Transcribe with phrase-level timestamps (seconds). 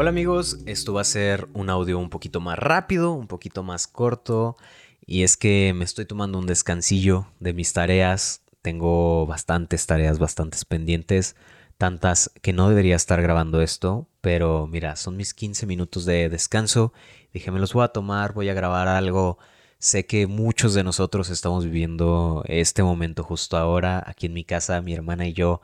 [0.00, 3.86] Hola amigos, esto va a ser un audio un poquito más rápido, un poquito más
[3.86, 4.56] corto,
[5.04, 10.64] y es que me estoy tomando un descansillo de mis tareas, tengo bastantes tareas, bastantes
[10.64, 11.36] pendientes,
[11.76, 16.94] tantas que no debería estar grabando esto, pero mira, son mis 15 minutos de descanso,
[17.34, 19.36] dije me los voy a tomar, voy a grabar algo,
[19.76, 24.80] sé que muchos de nosotros estamos viviendo este momento justo ahora, aquí en mi casa,
[24.80, 25.60] mi hermana y yo,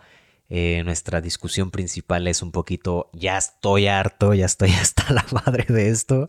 [0.49, 5.65] eh, nuestra discusión principal es un poquito, ya estoy harto, ya estoy hasta la madre
[5.69, 6.29] de esto.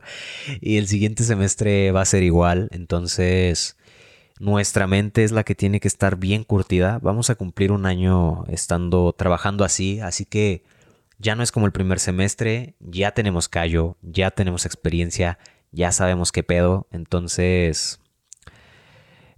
[0.61, 2.69] Y el siguiente semestre va a ser igual.
[2.71, 3.77] Entonces,
[4.39, 6.99] nuestra mente es la que tiene que estar bien curtida.
[7.01, 9.99] Vamos a cumplir un año estando trabajando así.
[9.99, 10.63] Así que
[11.19, 12.75] ya no es como el primer semestre.
[12.79, 15.37] Ya tenemos callo, ya tenemos experiencia,
[15.71, 16.87] ya sabemos qué pedo.
[16.91, 17.99] Entonces...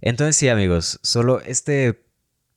[0.02, 2.02] Entonces sí amigos, solo este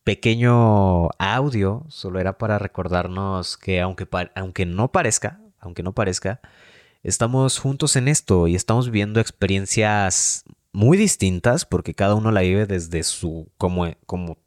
[0.03, 6.41] pequeño audio solo era para recordarnos que aunque, aunque no parezca, aunque no parezca,
[7.03, 12.65] estamos juntos en esto y estamos viviendo experiencias muy distintas porque cada uno la vive
[12.65, 14.37] desde su, como, como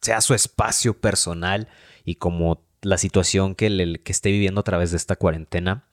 [0.00, 1.68] sea su espacio personal
[2.04, 5.84] y como la situación que, que esté viviendo a través de esta cuarentena.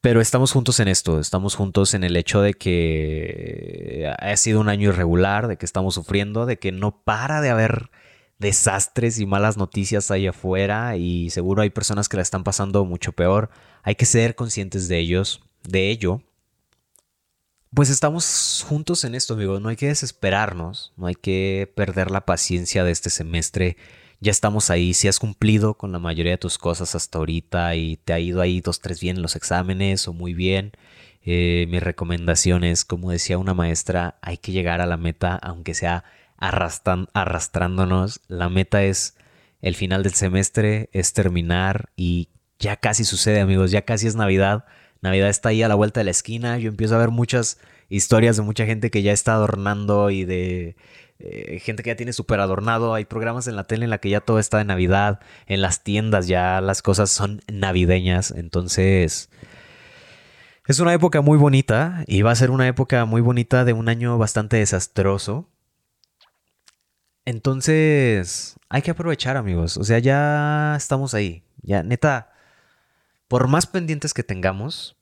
[0.00, 4.68] Pero estamos juntos en esto, estamos juntos en el hecho de que ha sido un
[4.68, 7.90] año irregular, de que estamos sufriendo, de que no para de haber
[8.38, 13.12] desastres y malas noticias ahí afuera y seguro hay personas que la están pasando mucho
[13.12, 13.50] peor.
[13.82, 16.22] Hay que ser conscientes de ellos, de ello.
[17.74, 19.60] Pues estamos juntos en esto, amigos.
[19.60, 23.76] No hay que desesperarnos, no hay que perder la paciencia de este semestre
[24.20, 27.96] ya estamos ahí, si has cumplido con la mayoría de tus cosas hasta ahorita y
[27.98, 30.72] te ha ido ahí dos, tres bien en los exámenes o muy bien,
[31.22, 35.74] eh, mi recomendación es, como decía una maestra, hay que llegar a la meta, aunque
[35.74, 36.04] sea
[36.38, 38.20] arrastrándonos.
[38.28, 39.16] La meta es
[39.60, 42.28] el final del semestre, es terminar y
[42.58, 44.64] ya casi sucede, amigos, ya casi es Navidad.
[45.00, 46.58] Navidad está ahí a la vuelta de la esquina.
[46.58, 47.58] Yo empiezo a ver muchas
[47.88, 50.76] historias de mucha gente que ya está adornando y de
[51.20, 52.94] eh, gente que ya tiene súper adornado.
[52.94, 55.20] Hay programas en la tele en la que ya todo está de Navidad.
[55.46, 58.30] En las tiendas ya las cosas son navideñas.
[58.30, 59.30] Entonces,
[60.66, 63.88] es una época muy bonita y va a ser una época muy bonita de un
[63.88, 65.48] año bastante desastroso.
[67.24, 69.76] Entonces, hay que aprovechar, amigos.
[69.76, 71.42] O sea, ya estamos ahí.
[71.62, 72.32] Ya, neta,
[73.28, 74.96] por más pendientes que tengamos,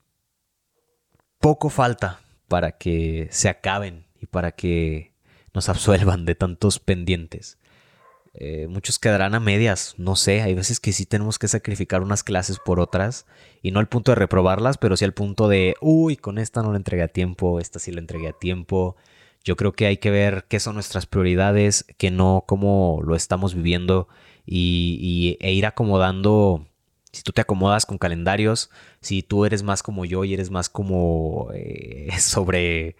[1.38, 5.15] poco falta para que se acaben y para que
[5.56, 7.58] nos absuelvan de tantos pendientes.
[8.34, 12.22] Eh, muchos quedarán a medias, no sé, hay veces que sí tenemos que sacrificar unas
[12.22, 13.24] clases por otras
[13.62, 16.72] y no al punto de reprobarlas, pero sí al punto de, uy, con esta no
[16.72, 18.96] la entregué a tiempo, esta sí la entregué a tiempo.
[19.44, 23.54] Yo creo que hay que ver qué son nuestras prioridades, que no cómo lo estamos
[23.54, 24.08] viviendo
[24.44, 26.66] y, e ir acomodando.
[27.12, 28.68] Si tú te acomodas con calendarios,
[29.00, 32.96] si tú eres más como yo y eres más como eh, sobre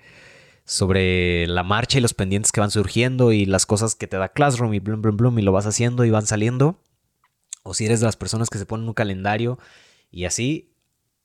[0.67, 4.29] sobre la marcha y los pendientes que van surgiendo y las cosas que te da
[4.29, 6.83] Classroom y blum, blum, blum y lo vas haciendo y van saliendo.
[7.63, 9.59] O si eres de las personas que se ponen un calendario
[10.11, 10.75] y así,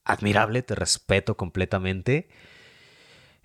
[0.05, 2.29] admirable, te respeto completamente.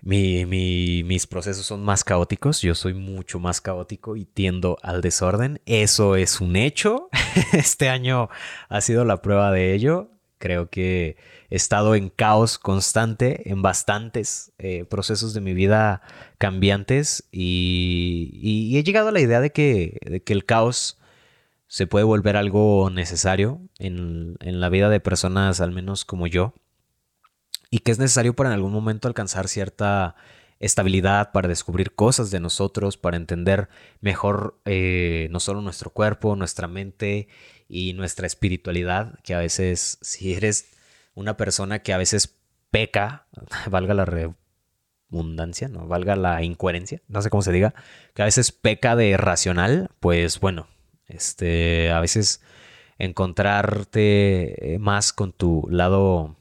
[0.01, 5.61] mis procesos son más caóticos, yo soy mucho más caótico y tiendo al desorden.
[5.65, 7.09] Eso es un hecho.
[7.53, 8.29] Este año
[8.69, 10.11] ha sido la prueba de ello.
[10.37, 11.17] Creo que
[11.49, 16.01] he estado en caos constante en bastantes eh, procesos de mi vida
[16.37, 20.99] cambiantes y, he llegado a la idea de que, el caos
[21.67, 26.53] se puede volver algo necesario en, en la vida de personas al menos como yo
[27.69, 30.15] y que es necesario para en algún momento alcanzar cierta
[30.59, 33.69] estabilidad, para descubrir cosas de nosotros, para entender
[34.01, 37.27] mejor eh, no solo nuestro cuerpo, nuestra mente
[37.67, 40.69] y nuestra espiritualidad, que a veces si eres
[41.13, 42.35] una persona que a veces
[42.71, 43.27] peca,
[43.69, 47.73] valga la redundancia, no valga la incoherencia, no sé cómo se diga,
[48.13, 50.67] que a veces peca de racional, pues bueno,
[51.07, 52.41] este, a veces
[52.99, 56.35] encontrarte más con tu lado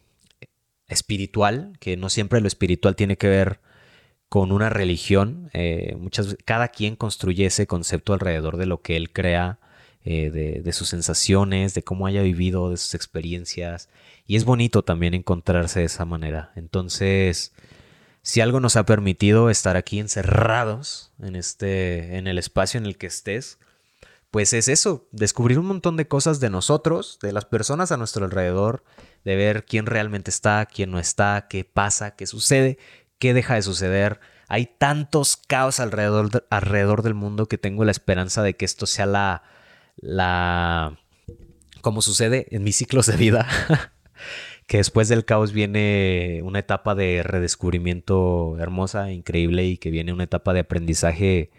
[0.89, 3.61] espiritual, que no siempre lo espiritual tiene que ver
[4.29, 5.51] con una religión.
[5.53, 9.59] Eh, muchas, cada quien construye ese concepto alrededor de lo que él crea,
[10.09, 13.89] eh, de, sus sensaciones, de cómo haya vivido, de sus experiencias.
[14.25, 16.53] Y es bonito también encontrarse de esa manera.
[16.55, 17.53] Entonces,
[18.23, 22.97] si algo nos ha permitido estar aquí encerrados en, este, en el espacio en el
[22.99, 23.59] que estés,
[24.31, 28.27] pues es eso, descubrir un montón de cosas de nosotros, de las personas a nuestro
[28.27, 28.85] alrededor,
[29.25, 32.79] de ver quién realmente está, quién no está, qué pasa, qué sucede,
[33.19, 34.21] qué deja de suceder.
[34.47, 39.07] Hay tantos caos alrededor, alrededor del mundo que tengo la esperanza de que esto sea
[39.07, 39.43] la,
[39.97, 40.99] la,
[41.81, 43.47] como sucede en mis ciclos de vida,
[44.67, 50.25] que después del caos viene una etapa de redescubrimiento hermosa, increíble y que viene una
[50.25, 51.51] etapa de aprendizaje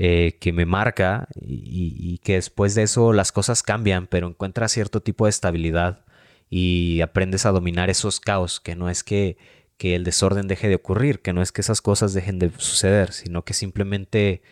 [0.00, 5.00] eh, que me marca y, que después de eso las cosas cambian, pero encuentras cierto
[5.00, 6.04] tipo de estabilidad
[6.48, 9.36] y aprendes a dominar esos caos, que no es que,
[9.76, 13.12] que el desorden deje de ocurrir, que no es que esas cosas dejen de suceder,
[13.12, 14.42] sino que simplemente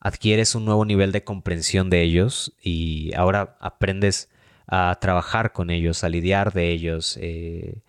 [0.00, 4.28] adquieres un nuevo nivel de comprensión de ellos y ahora aprendes
[4.66, 7.82] a trabajar con ellos, a lidiar de ellos, eh,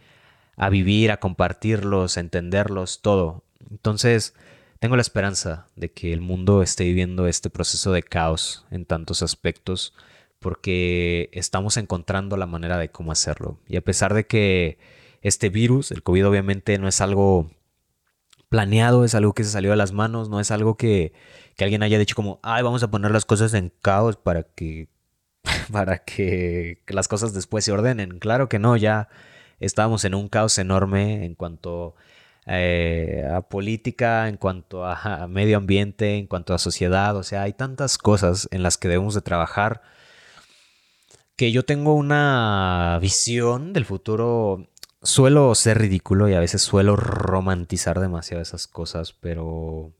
[0.55, 3.43] a vivir, a compartirlos, a entenderlos, todo.
[3.69, 4.33] Entonces,
[4.79, 9.23] tengo la esperanza de que el mundo esté viviendo este proceso de caos en tantos
[9.23, 9.93] aspectos
[10.39, 13.57] porque estamos encontrando la manera de cómo hacerlo.
[13.67, 14.77] Y a pesar de que
[15.21, 17.49] este virus, el COVID obviamente no es algo
[18.49, 21.13] planeado, es algo que se salió de las manos, no es algo que,
[21.55, 24.89] que alguien haya dicho como, ay, vamos a poner las cosas en caos para que
[25.71, 28.19] para que las cosas después se ordenen.
[28.19, 29.09] Claro que no, ya
[29.59, 31.95] estábamos en un caos enorme en cuanto
[32.45, 37.15] eh, a política, en cuanto a, medio ambiente, en cuanto a sociedad.
[37.17, 39.81] O sea, hay tantas cosas en las que debemos de trabajar
[41.35, 44.69] que yo tengo una visión del futuro.
[45.01, 49.93] Suelo ser ridículo y a veces suelo romantizar demasiado esas cosas, pero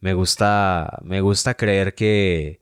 [0.00, 2.60] me gusta, me gusta creer que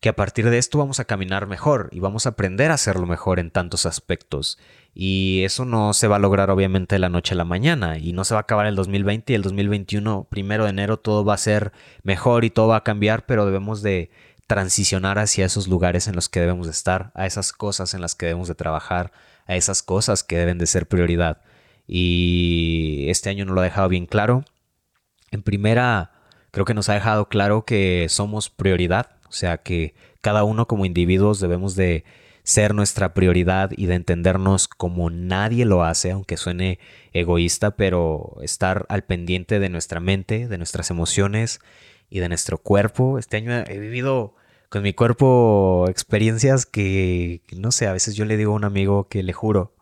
[0.00, 3.06] que a partir de esto vamos a caminar mejor y vamos a aprender a hacerlo
[3.06, 4.58] mejor en tantos aspectos.
[4.94, 8.12] Y eso no se va a lograr obviamente de la noche a la mañana y
[8.12, 11.34] no se va a acabar el 2020 y el 2021, primero de enero, todo va
[11.34, 11.72] a ser
[12.02, 14.10] mejor y todo va a cambiar, pero debemos de
[14.48, 18.16] transicionar hacia esos lugares en los que debemos de estar, a esas cosas en las
[18.16, 19.12] que debemos de trabajar,
[19.46, 21.42] a esas cosas que deben de ser prioridad.
[21.86, 24.44] Y este año nos lo ha dejado bien claro.
[25.30, 26.10] En primera,
[26.50, 30.86] creo que nos ha dejado claro que somos prioridad o sea que cada uno como
[30.86, 32.04] individuos debemos de
[32.42, 36.78] ser nuestra prioridad y de entendernos como nadie lo hace, aunque suene
[37.12, 41.60] egoísta, pero estar al pendiente de nuestra mente, de nuestras emociones
[42.10, 43.18] y de nuestro cuerpo.
[43.18, 44.34] Este año he vivido
[44.68, 49.08] con mi cuerpo experiencias que, no sé, a veces yo le digo a un amigo
[49.08, 49.74] que le juro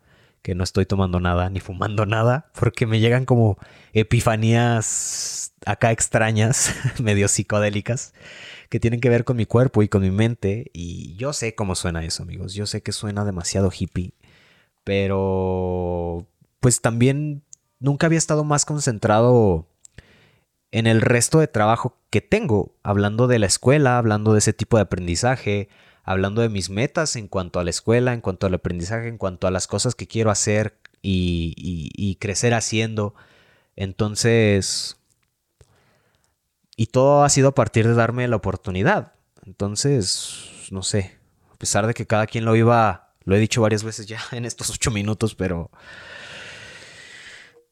[0.42, 3.58] que no estoy tomando nada ni fumando nada, porque me llegan como
[3.92, 8.14] epifanías acá extrañas, medio psicodélicas
[8.68, 10.70] que tienen que ver con mi cuerpo y con mi mente.
[10.72, 12.54] Y yo sé cómo suena eso, amigos.
[12.54, 14.14] Yo sé que suena demasiado hippie.
[14.84, 16.26] Pero
[16.60, 17.42] pues también
[17.80, 19.66] nunca había estado más concentrado
[20.76, 24.76] en el resto de trabajo que tengo, hablando de la escuela, hablando de ese tipo
[24.76, 25.70] de aprendizaje,
[26.04, 29.46] hablando de mis metas en cuanto a la escuela, en cuanto al aprendizaje, en cuanto
[29.46, 33.14] a las cosas que quiero hacer y, crecer haciendo.
[33.74, 34.98] Entonces,
[36.76, 39.14] y todo ha sido a partir de darme la oportunidad.
[39.46, 41.16] Entonces, no sé,
[41.54, 44.44] a pesar de que cada quien lo iba, lo he dicho varias veces ya en
[44.44, 45.70] estos ocho minutos, pero...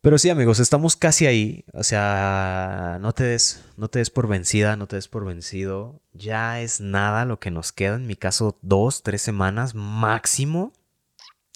[0.05, 1.65] Pero sí, amigos, estamos casi ahí.
[1.73, 6.03] O sea, no te des, no te des por vencida, no te des por vencido.
[6.13, 7.95] Ya es nada lo que nos queda.
[7.97, 10.75] En mi caso, dos, tres semanas máximo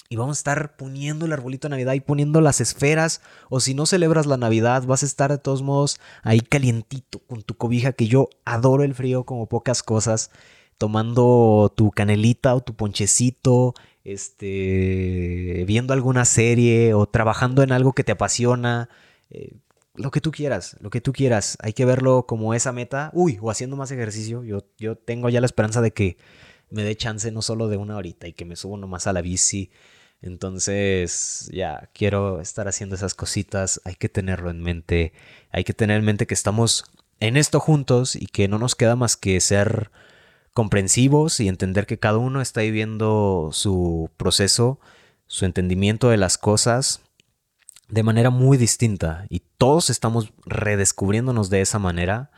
[0.09, 3.21] y vamos a estar poniendo el arbolito de Navidad y poniendo las esferas.
[3.51, 7.43] O si no celebras la Navidad, vas a estar de todos modos ahí calientito con
[7.43, 10.31] tu cobija, que yo adoro el frío como pocas cosas.
[10.79, 18.05] Tomando tu canelita o tu ponchecito, este, viendo alguna serie o trabajando en algo que
[18.05, 18.89] te apasiona.
[19.31, 19.57] Eh,
[19.95, 21.59] lo que tú quieras, lo que tú quieras.
[21.61, 23.11] Hay que verlo como esa meta.
[23.13, 24.45] Uy, o haciendo más ejercicio.
[24.45, 26.17] Yo, yo tengo ya la esperanza de que
[26.71, 29.23] me dé chance no solo de una horita y que me subo nomás a la
[29.23, 29.71] bici
[30.21, 35.13] entonces, ya, quiero estar haciendo esas cositas, hay que tenerlo en mente,
[35.51, 36.85] hay que tener en mente que estamos
[37.21, 39.91] en esto juntos y que no nos queda más que ser
[40.59, 44.81] comprensivos y entender que cada uno está viviendo su proceso,
[45.29, 47.01] su entendimiento de las cosas
[47.87, 52.33] de manera muy distinta y todos estamos redescubriéndonos de esa manera,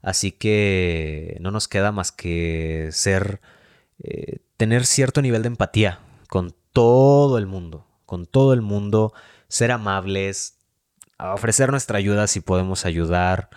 [0.00, 3.42] así que no nos queda más que ser,
[4.02, 9.12] eh, tener cierto nivel de empatía con todo el mundo, con todo el mundo,
[9.48, 10.56] ser amables,
[11.18, 13.50] ofrecer nuestra ayuda si podemos ayudar.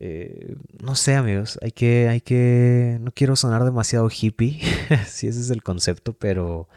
[0.00, 4.60] Eh, no sé, amigos, hay que, hay que, no quiero sonar demasiado hippie,
[5.06, 6.68] si ese es el concepto, pero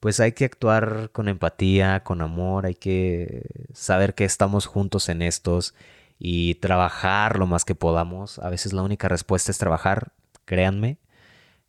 [0.00, 5.22] pues hay que actuar con empatía, con amor, hay que saber que estamos juntos en
[5.22, 5.74] estos
[6.18, 8.38] y trabajar lo más que podamos.
[8.38, 10.12] A veces la única respuesta es trabajar,
[10.44, 10.98] créanme.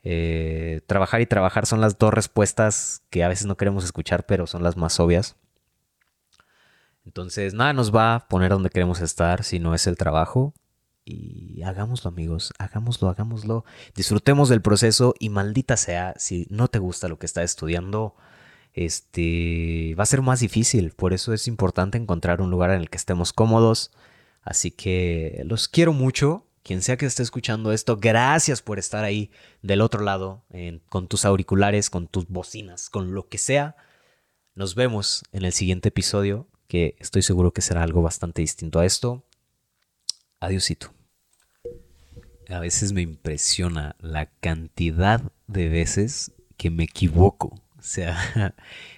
[0.04, 4.48] Eh, trabajar y trabajar son las dos respuestas que a veces no queremos escuchar, pero
[4.48, 5.36] son las más obvias.
[7.06, 10.54] Entonces, nada nos va a poner donde queremos estar si no es el trabajo.
[11.04, 13.66] Y hagámoslo, amigos, hagámoslo, hagámoslo.
[13.96, 18.16] Disfrutemos del proceso y maldita sea si no te gusta lo que estás estudiando.
[18.74, 20.92] este, va a ser más difícil.
[20.92, 23.92] Por eso es importante encontrar un lugar en el que estemos cómodos.
[24.44, 26.48] Así que los quiero mucho.
[26.64, 29.32] Quien sea que esté escuchando esto, gracias por estar ahí
[29.64, 30.46] del otro lado,
[30.90, 33.76] con tus auriculares, con tus bocinas, con lo que sea.
[34.54, 38.86] Nos vemos en el siguiente episodio, que estoy seguro que será algo bastante distinto a
[38.86, 39.26] esto.
[40.42, 40.92] Adiósito.
[42.50, 47.62] A veces me impresiona la cantidad de veces que me equivoco.
[47.78, 48.18] O sea,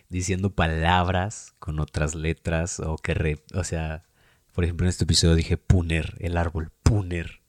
[0.09, 4.05] diciendo palabras con otras letras o que, o sea,
[4.53, 7.41] por ejemplo en este episodio dije puner, el árbol, puner.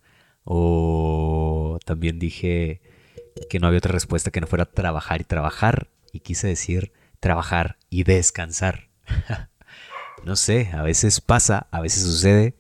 [0.43, 2.83] O también dije
[3.49, 5.89] que no había otra respuesta que no fuera trabajar y trabajar.
[6.13, 8.89] Y quise decir trabajar y descansar.
[10.25, 12.57] no sé, a veces pasa, a veces sucede.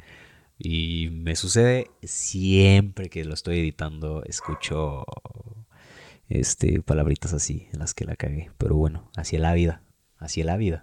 [0.64, 5.04] Y me sucede siempre que lo estoy editando, escucho
[6.30, 8.50] este palabritas así en las que la cagué.
[8.56, 9.82] Pero bueno, así es la vida,
[10.16, 10.82] así la vida.